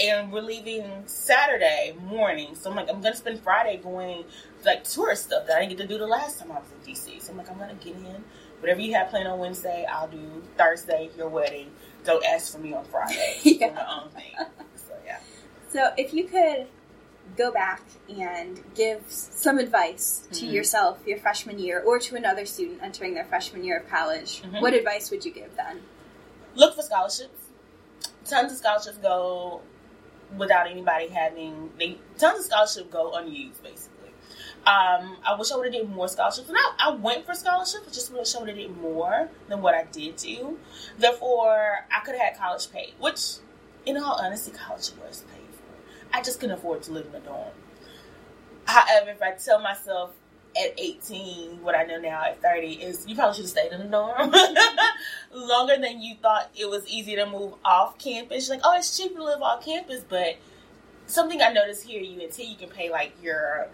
[0.00, 2.54] and we're leaving Saturday morning.
[2.54, 4.24] So I'm like, I'm gonna spend Friday going
[4.64, 6.92] like tourist stuff that I didn't get to do the last time I was in
[6.92, 7.22] DC.
[7.22, 8.24] So I'm like, I'm gonna get in.
[8.60, 11.70] Whatever you have planned on Wednesday, I'll do Thursday, your wedding.
[12.04, 13.38] Don't ask for me on Friday.
[13.42, 13.70] yeah.
[13.70, 14.32] my own thing.
[14.76, 15.18] So yeah.
[15.70, 16.66] So if you could
[17.36, 20.54] go back and give some advice to mm-hmm.
[20.54, 24.60] yourself your freshman year or to another student entering their freshman year of college, mm-hmm.
[24.60, 25.80] what advice would you give then?
[26.54, 27.46] Look for scholarships.
[28.24, 29.62] Tons of scholarships go
[30.36, 34.00] without anybody having they tons of scholarship go unused basically.
[34.66, 36.48] Um, I wish I would have did more scholarships.
[36.48, 39.62] And I, I went for scholarships, but just wish I would have did more than
[39.62, 40.58] what I did do.
[40.98, 43.36] Therefore, I could have had college paid, which,
[43.86, 46.16] in all honesty, college was paid for.
[46.16, 47.48] I just couldn't afford to live in a dorm.
[48.66, 50.12] However, if I tell myself
[50.56, 53.80] at 18, what I know now at 30 is you probably should have stayed in
[53.80, 54.32] the dorm
[55.32, 58.48] longer than you thought it was easy to move off campus.
[58.48, 60.36] Like, oh, it's cheaper to live off campus, but
[61.06, 63.68] something I noticed here at UNT, you can pay like your,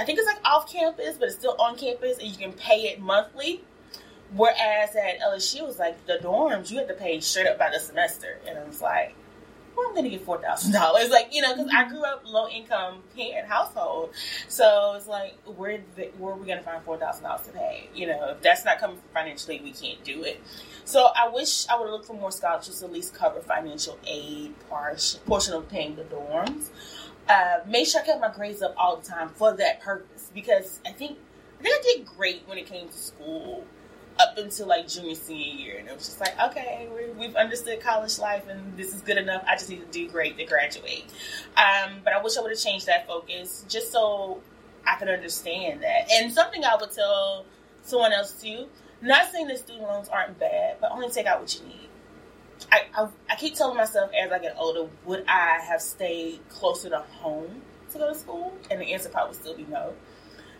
[0.00, 2.82] I think it's like off campus, but it's still on campus, and you can pay
[2.82, 3.62] it monthly.
[4.34, 7.70] Whereas at LSU, it was like the dorms, you had to pay straight up by
[7.70, 8.38] the semester.
[8.48, 9.14] And I was like,
[9.76, 11.10] well, I'm going to get four thousand dollars.
[11.10, 14.10] Like you know, because I grew up low income parent household,
[14.48, 17.52] so it's like where the, where are we going to find four thousand dollars to
[17.52, 17.88] pay?
[17.94, 20.40] You know, if that's not coming financially, we can't do it.
[20.84, 24.54] So I wish I would looked for more scholarships to at least cover financial aid
[24.68, 26.70] portion portion of paying the dorms.
[27.28, 30.80] Uh, make sure I kept my grades up all the time for that purpose because
[30.84, 31.18] I think
[31.60, 33.64] I think I did great when it came to school
[34.18, 37.80] up until like junior senior year, and it was just like, okay, we have understood
[37.80, 39.44] college life, and this is good enough.
[39.46, 41.04] I just need to do great to graduate.
[41.56, 44.40] Um, but I wish I would have changed that focus just so
[44.86, 46.10] I could understand that.
[46.12, 47.46] And something I would tell
[47.82, 48.66] someone else too.
[49.00, 51.88] Not saying that student loans aren't bad, but only take out what you need.
[52.70, 56.88] I, I, I keep telling myself as I get older, would I have stayed closer
[56.90, 58.56] to home to go to school?
[58.70, 59.94] And the answer probably would still be no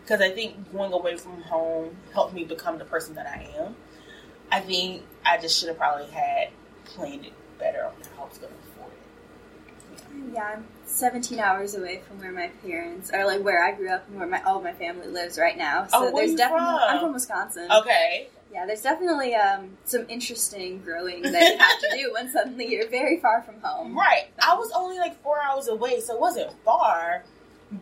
[0.03, 3.75] because I think going away from home helped me become the person that I am.
[4.51, 6.49] I think I just should have probably had
[6.85, 10.33] planned it better on how I was going to afford it.
[10.33, 10.55] Yeah.
[10.57, 14.19] I'm 17 hours away from where my parents, or like where I grew up and
[14.19, 15.87] where my all my family lives right now.
[15.87, 16.65] So oh, there's definitely.
[16.65, 16.79] From?
[16.89, 17.69] I'm from Wisconsin.
[17.71, 18.27] Okay.
[18.51, 22.87] Yeah, there's definitely um, some interesting growing that you have to do when suddenly you're
[22.87, 23.97] very far from home.
[24.03, 24.25] Right.
[24.39, 27.23] I was only like four hours away, so it wasn't far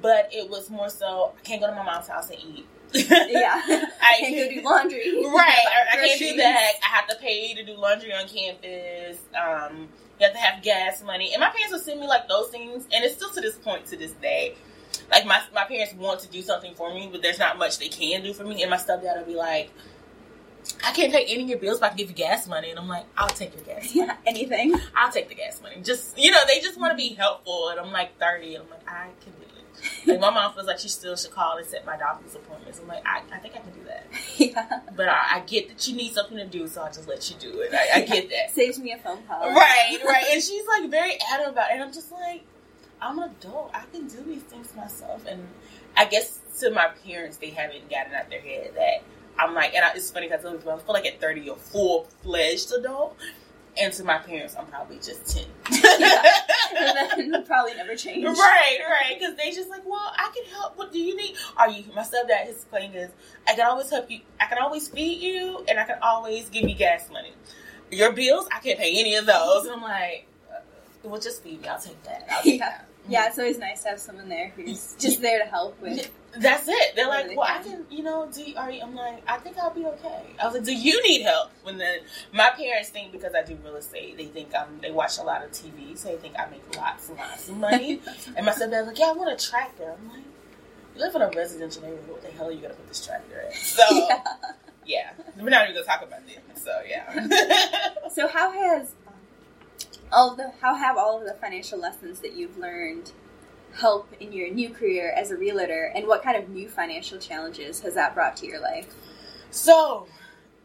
[0.02, 2.68] but it was more so I can't go to my mom's house and eat.
[2.94, 3.62] yeah,
[4.02, 5.26] I can't go do laundry.
[5.26, 6.74] Right, I, I can't do that.
[6.84, 9.20] I have to pay to do laundry on campus.
[9.36, 9.88] Um,
[10.20, 12.88] you have to have gas money, and my parents would send me like those things,
[12.94, 14.56] and it's still to this point to this day.
[15.10, 17.88] Like my my parents want to do something for me, but there's not much they
[17.88, 19.72] can do for me, and my stepdad will be like.
[20.86, 22.70] I can't pay any of your bills, but I can give you gas money.
[22.70, 24.08] And I'm like, I'll take your gas money.
[24.08, 24.76] Yeah, anything.
[24.96, 25.78] I'll take the gas money.
[25.82, 27.70] Just, you know, they just want to be helpful.
[27.70, 29.51] And I'm like 30, and I'm like, I can do
[30.06, 32.80] like my mom feels like she still should call and set my doctor's appointments.
[32.80, 34.06] I'm like, I, I think I can do that.
[34.38, 34.82] Yeah.
[34.96, 37.36] But I, I, get that you need something to do, so I'll just let you
[37.38, 37.74] do it.
[37.74, 38.52] I, I get that.
[38.54, 39.41] Saves me a phone call.
[39.41, 40.26] Right, right.
[40.32, 41.76] And she's like very adamant about it.
[41.76, 42.44] And I'm just like,
[43.02, 43.72] I'm an adult.
[43.74, 45.26] I can do these things myself.
[45.28, 45.48] And
[45.96, 49.04] I guess to my parents, they haven't gotten out their head that
[49.38, 52.72] I'm like, and I, it's funny because I feel like at 30, you're full fledged
[52.72, 53.17] adult.
[53.80, 55.46] And to my parents, I'm probably just 10.
[56.00, 56.24] yeah.
[57.18, 58.26] And then probably never change.
[58.26, 59.20] Right, right.
[59.20, 60.78] Because they just like, well, I can help.
[60.78, 61.36] What do you need?
[61.58, 63.10] Are you, my stepdad, his claim is,
[63.48, 64.22] I can always help you.
[64.40, 67.34] I can always feed you and I can always give you gas money.
[67.92, 69.66] Your bills, I can't pay any of those.
[69.66, 70.28] And I'm like,
[71.04, 71.68] well, just feed me.
[71.68, 72.28] I'll take that.
[72.32, 72.70] I'll take yeah.
[72.70, 72.88] That.
[73.10, 76.10] Yeah, it's always nice to have someone there who's just there to help with.
[76.38, 76.96] That's it.
[76.96, 79.58] They're like, well, I can, you know, do you, are you, I'm like, I think
[79.58, 80.24] I'll be okay.
[80.42, 81.52] I was like, do you need help?
[81.64, 81.98] When the
[82.32, 84.80] my parents think because I do real estate, they think I'm.
[84.82, 87.58] They watch a lot of TV, so they think I make lots and lots of
[87.58, 88.02] money.
[88.38, 89.96] and my stepdad's like, yeah, I want a tractor.
[89.98, 90.24] I'm like,
[90.96, 92.10] you live in a residential neighborhood.
[92.10, 93.54] What the hell are you gonna put this tractor in?
[93.54, 93.84] So.
[94.84, 95.12] Yeah.
[95.18, 95.44] yeah.
[95.44, 96.64] we're not even gonna talk about this.
[96.64, 98.10] So yeah.
[98.12, 98.96] so how has
[100.12, 103.12] all the how have all of the financial lessons that you've learned
[103.74, 105.91] help in your new career as a realtor?
[105.95, 108.93] And what kind of new financial challenges has that brought to your life?
[109.50, 110.08] So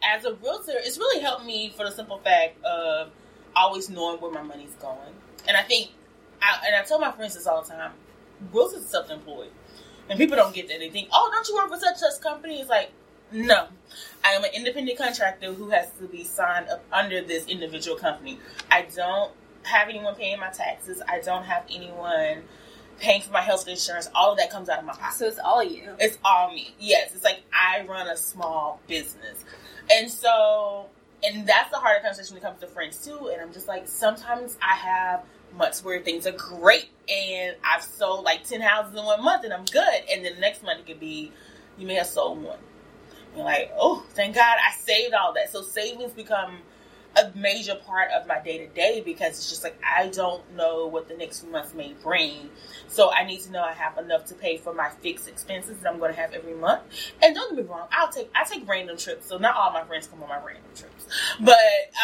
[0.02, 3.10] as a realtor it's really helped me for the simple fact of
[3.54, 5.14] always knowing where my money's going.
[5.48, 5.90] And i think
[6.42, 7.92] I, and i tell my friends this all the time
[8.52, 9.50] realtors are self-employed.
[10.08, 10.78] And people don't get that.
[10.78, 12.60] They think oh don't you work for such such company?
[12.60, 12.90] It's like
[13.32, 13.68] no,
[14.24, 18.38] I am an independent contractor who has to be signed up under this individual company.
[18.70, 19.32] I don't
[19.64, 21.02] have anyone paying my taxes.
[21.08, 22.42] I don't have anyone
[22.98, 24.08] paying for my health insurance.
[24.14, 25.16] All of that comes out of my pocket.
[25.16, 25.94] So it's all you.
[25.98, 26.74] It's all me.
[26.78, 29.44] Yes, it's like I run a small business,
[29.90, 30.86] and so
[31.24, 33.30] and that's the harder conversation when it comes to friends too.
[33.32, 35.24] And I'm just like sometimes I have
[35.56, 39.52] months where things are great and I've sold like ten houses in one month and
[39.52, 41.32] I'm good, and then the next month it could be
[41.78, 42.58] you may have sold one
[43.38, 45.52] like, oh, thank God I saved all that.
[45.52, 46.58] So savings become
[47.16, 50.86] a major part of my day to day because it's just like I don't know
[50.86, 52.50] what the next month may bring.
[52.88, 55.90] So I need to know I have enough to pay for my fixed expenses that
[55.90, 56.82] I'm going to have every month.
[57.22, 59.26] And don't get me wrong, I'll take I take random trips.
[59.26, 61.06] So not all my friends come on my random trips,
[61.40, 61.56] but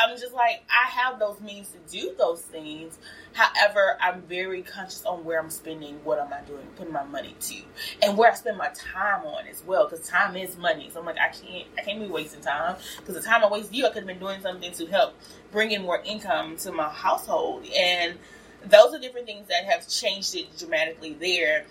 [0.03, 2.99] I'm just like I have those means to do those things.
[3.33, 7.35] However, I'm very conscious on where I'm spending, what am I doing, putting my money
[7.41, 7.57] to,
[8.03, 9.89] and where I spend my time on as well.
[9.89, 10.91] Because time is money.
[10.93, 13.73] So I'm like I can't I can't be wasting time because the time I waste
[13.73, 15.15] you, I could have been doing something to help
[15.51, 18.19] bring in more income to my household and
[18.65, 21.65] those are different things that have changed it dramatically there.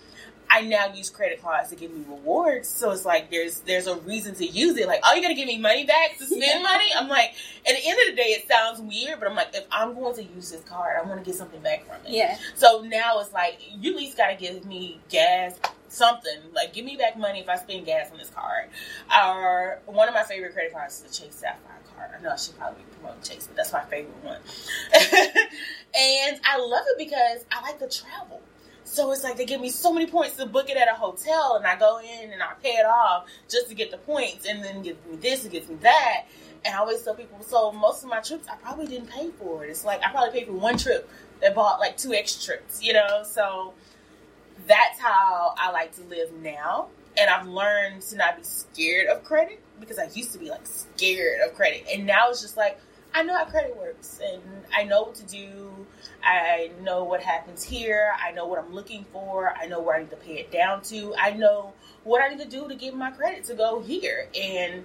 [0.52, 2.68] I now use credit cards to give me rewards.
[2.68, 4.86] So it's like there's there's a reason to use it.
[4.86, 6.62] Like, oh, you gotta give me money back to spend yeah.
[6.62, 6.90] money?
[6.94, 7.34] I'm like,
[7.66, 10.14] at the end of the day, it sounds weird, but I'm like, if I'm going
[10.16, 12.12] to use this card, I want to get something back from it.
[12.12, 12.36] Yeah.
[12.54, 16.38] So now it's like, you at least gotta give me gas something.
[16.54, 18.68] Like, give me back money if I spend gas on this card.
[19.10, 22.10] Or one of my favorite credit cards is the Chase Sapphire card.
[22.18, 24.40] I know I should probably be promoting Chase, but that's my favorite one.
[24.92, 28.42] and I love it because I like to travel.
[28.92, 31.56] So it's like they give me so many points to book it at a hotel,
[31.56, 34.62] and I go in and I pay it off just to get the points, and
[34.62, 36.26] then gives me this, and gives me that.
[36.62, 39.64] And I always tell people, so most of my trips, I probably didn't pay for
[39.64, 39.70] it.
[39.70, 41.08] It's like I probably paid for one trip
[41.40, 43.22] that bought like two extra trips, you know?
[43.24, 43.72] So
[44.66, 46.88] that's how I like to live now.
[47.18, 50.66] And I've learned to not be scared of credit because I used to be like
[50.66, 51.86] scared of credit.
[51.90, 52.78] And now it's just like,
[53.14, 54.42] I know how credit works and
[54.74, 55.86] I know what to do.
[56.24, 58.12] I know what happens here.
[58.24, 59.54] I know what I'm looking for.
[59.54, 61.14] I know where I need to pay it down to.
[61.18, 64.28] I know what I need to do to get my credit to go here.
[64.34, 64.84] And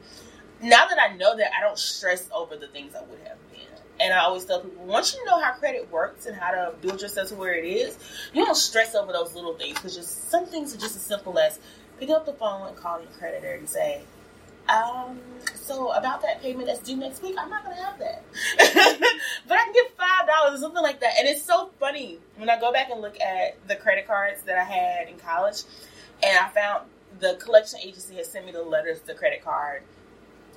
[0.62, 3.62] now that I know that, I don't stress over the things I would have been.
[4.00, 7.02] And I always tell people, once you know how credit works and how to build
[7.02, 7.98] yourself to where it is,
[8.34, 11.40] you don't stress over those little things because just some things are just as simple
[11.40, 11.60] as
[11.98, 14.02] picking up the phone and calling your creditor and say,
[14.70, 15.20] um,
[15.56, 18.24] so about that payment that's due next week, I'm not gonna have that.
[19.48, 21.14] but I can get five dollars or something like that.
[21.20, 24.58] And it's so funny when I go back and look at the credit cards that
[24.58, 25.64] I had in college
[26.24, 26.86] and I found
[27.20, 29.84] the collection agency had sent me the letters the credit card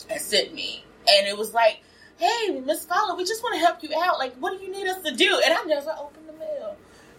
[0.09, 0.85] had sent me.
[1.09, 1.81] And it was like
[2.21, 4.19] hey, Miss Fowler, we just want to help you out.
[4.19, 5.41] Like, what do you need us to do?
[5.43, 6.30] And I never opened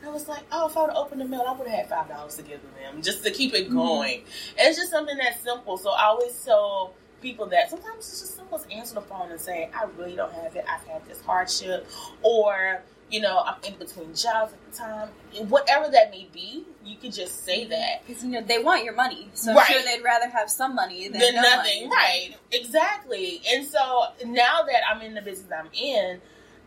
[0.06, 1.90] I was like, oh, if I would have opened the mail, I would have had
[1.90, 3.78] five dollars to give to them just to keep it mm-hmm.
[3.78, 4.20] going.
[4.20, 4.60] Mm-hmm.
[4.60, 5.78] It's just something that's simple.
[5.78, 9.40] So I always tell people that sometimes it's just simple as answer the phone and
[9.40, 10.66] say, I really don't have it.
[10.68, 11.88] I've had this hardship,
[12.24, 15.10] or you know, I'm in between jobs at the time.
[15.50, 18.08] Whatever that may be, you could just say that.
[18.08, 19.28] Because, you know, they want your money.
[19.34, 19.66] So right.
[19.68, 21.90] I'm sure they'd rather have some money than, than no nothing.
[21.90, 21.92] Money.
[21.94, 22.30] Right.
[22.54, 23.42] Exactly.
[23.52, 26.22] And so now that I'm in the business I'm in,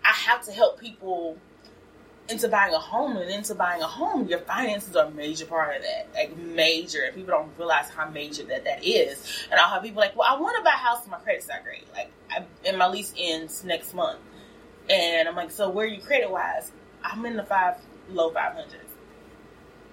[0.05, 1.39] I have to help people
[2.29, 5.77] into buying a home and into buying a home, your finances are a major part
[5.77, 6.09] of that.
[6.15, 7.11] Like major.
[7.15, 9.47] People don't realize how major that that is.
[9.51, 11.49] And I'll have people like, well, I want to buy a house and my credit's
[11.49, 11.87] not great.
[11.93, 14.21] Like, I, and my lease ends next month.
[14.89, 16.73] And I'm like, so where are you credit wise?
[17.03, 17.77] I'm in the five
[18.09, 18.85] low five hundreds.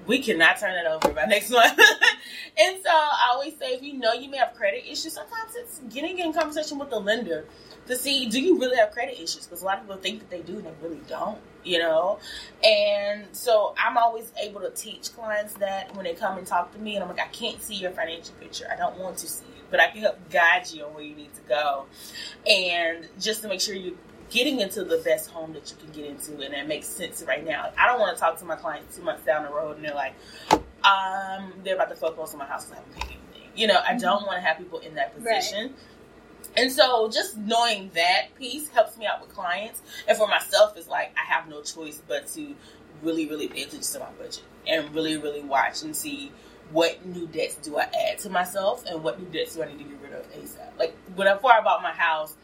[0.08, 1.78] We cannot turn it over by next month.
[2.58, 5.80] and so I always say, if you know you may have credit issues, sometimes it's
[5.94, 7.46] getting in conversation with the lender
[7.88, 9.46] to see do you really have credit issues?
[9.46, 12.19] Because a lot of people think that they do and they really don't, you know.
[12.63, 16.80] And so I'm always able to teach clients that when they come and talk to
[16.80, 18.67] me, and I'm like, I can't see your financial picture.
[18.71, 21.15] I don't want to see it, but I can help guide you on where you
[21.15, 21.86] need to go,
[22.50, 23.95] and just to make sure you're
[24.32, 27.45] getting into the best home that you can get into and that makes sense right
[27.45, 27.69] now.
[27.78, 29.93] I don't want to talk to my clients two months down the road and they're
[29.93, 30.13] like,
[30.86, 33.52] um, they're about to foreclose on my house and I haven't paid anything.
[33.56, 35.63] You know, I don't want to have people in that position.
[35.63, 35.76] Right.
[36.58, 39.82] And so just knowing that piece helps me out with clients.
[40.08, 42.56] And for myself, it's like I have no choice but to
[43.01, 46.32] really, really pay attention to my budget and really, really watch and see
[46.71, 49.80] what new debts do I add to myself and what new debts do I need
[49.80, 50.77] to get rid of ASAP.
[50.77, 52.36] Like before I bought my house,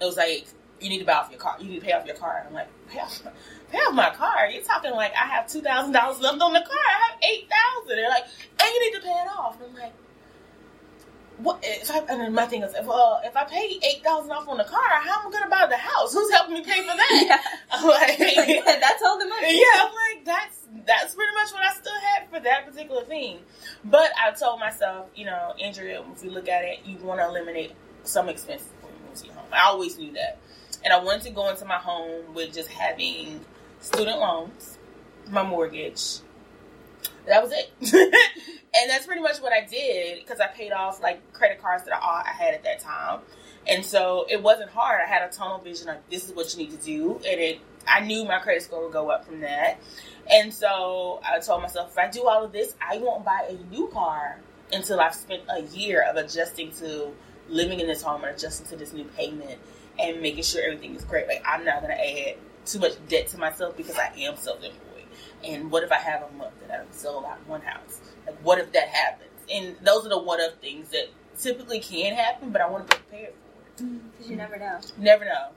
[0.00, 0.46] it was like
[0.80, 1.56] you need to pay off your car.
[1.60, 2.44] You need to pay off your car.
[2.46, 3.22] I'm like, pay off,
[3.70, 4.48] pay off my car.
[4.50, 6.78] You're talking like I have two thousand dollars left on the car.
[6.78, 7.96] I have eight thousand.
[7.96, 8.24] They're like,
[8.60, 9.60] and you need to pay it off.
[9.60, 9.92] And I'm like,
[11.38, 11.58] what?
[11.62, 14.58] If I and my thing is, well, uh, if I pay eight thousand off on
[14.58, 16.12] the car, how am I going to buy the house?
[16.12, 17.24] Who's helping me pay for that?
[17.26, 17.38] Yeah.
[17.70, 18.18] I'm like,
[18.64, 19.58] that's all the money.
[19.58, 23.38] Yeah, I'm like, that's that's pretty much what I still had for that particular thing.
[23.84, 27.26] But I told myself, you know, Andrea, if you look at it, you want to
[27.26, 27.72] eliminate
[28.04, 29.48] some expenses before you move to your home.
[29.52, 30.38] I always knew that
[30.84, 33.40] and I wanted to go into my home with just having
[33.80, 34.78] student loans,
[35.30, 36.18] my mortgage.
[37.26, 37.70] That was it.
[38.74, 41.94] and that's pretty much what I did because I paid off like credit cards that
[41.94, 43.20] I, I had at that time.
[43.66, 45.00] And so it wasn't hard.
[45.04, 47.60] I had a tunnel vision like this is what you need to do, and it.
[47.86, 49.78] I knew my credit score would go up from that.
[50.30, 53.74] And so I told myself, if I do all of this, I won't buy a
[53.74, 54.38] new car
[54.72, 57.10] until I've spent a year of adjusting to
[57.48, 59.58] living in this home and adjusting to this new payment
[59.98, 61.28] and making sure everything is great.
[61.28, 64.93] Like I'm not gonna add too much debt to myself because I am self-employed.
[65.44, 68.00] And what if I have a month that I don't sell out one house?
[68.26, 69.30] Like what if that happens?
[69.52, 72.96] And those are the what if things that typically can happen, but I want to
[72.96, 73.34] be prepared
[73.76, 74.12] for it.
[74.12, 74.80] Because you never know.
[74.98, 75.48] Never know.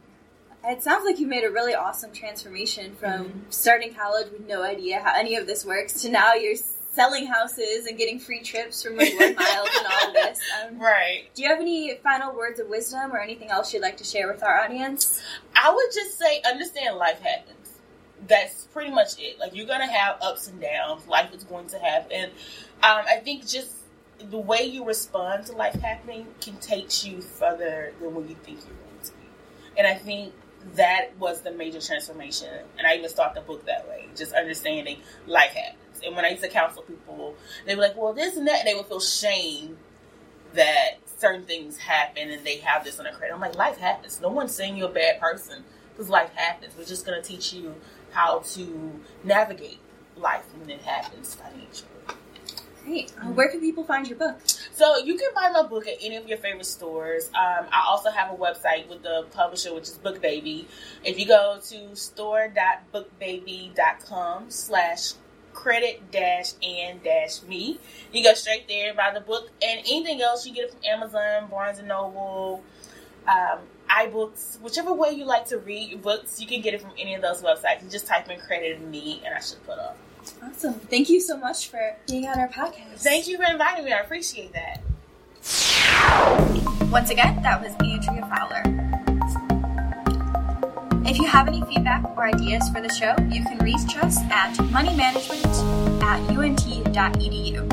[0.66, 3.40] It sounds like you made a really awesome transformation from mm-hmm.
[3.50, 6.58] starting college with no idea how any of this works to now you're
[6.98, 10.40] selling houses and getting free trips from reward miles and all of this.
[10.66, 11.26] Um, right.
[11.36, 14.28] Do you have any final words of wisdom or anything else you'd like to share
[14.32, 15.22] with our audience?
[15.56, 17.57] I would just say understand life happens.
[18.26, 19.40] That's pretty much it.
[19.40, 21.08] Like you're gonna have ups and downs.
[21.08, 22.32] Life is going to happen.
[22.84, 23.72] Um, I think just
[24.20, 28.60] the way you respond to life happening can take you further than what you think
[28.66, 29.28] you're going to be.
[29.78, 30.34] And I think
[30.76, 32.50] that was the major transformation.
[32.78, 34.98] And I even started the book that way, just understanding
[35.28, 38.48] life happens And when I used to counsel people, they were like, "Well, this and
[38.48, 39.78] that," and they would feel shame
[40.54, 43.34] that certain things happen and they have this on their credit.
[43.34, 44.22] I'm like, life happens.
[44.22, 46.74] No one's saying you're a bad person because life happens.
[46.78, 47.76] We're just to teach you
[48.18, 49.80] how to navigate
[50.16, 51.92] life when it happens financially.
[52.84, 53.14] Great.
[53.22, 54.40] Uh, where can people find your book?
[54.74, 57.28] So you can buy my book at any of your favorite stores.
[57.28, 60.66] Um, I also have a website with the publisher, which is BookBaby.
[61.04, 65.14] If you go to store.bookbaby.com slash
[65.54, 67.80] credit dash and dash me,
[68.12, 71.50] you go straight there buy the book and anything else you get it from Amazon,
[71.52, 72.64] Barnes and Noble,
[73.28, 73.60] um,
[73.98, 77.16] iBooks, whichever way you like to read your books, you can get it from any
[77.16, 77.84] of those websites.
[77.84, 79.98] You just type in credit and me, and I should put up.
[80.44, 80.74] Awesome.
[80.74, 83.00] Thank you so much for being on our podcast.
[83.00, 83.94] Thank you for inviting me.
[83.94, 84.82] I appreciate that.
[86.92, 88.64] Once again, that was Andrea Fowler.
[91.10, 94.54] If you have any feedback or ideas for the show, you can reach us at
[94.72, 97.68] moneymanagement at unt.edu.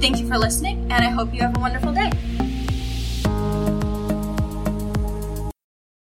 [0.00, 2.10] Thank you for listening, and I hope you have a wonderful day.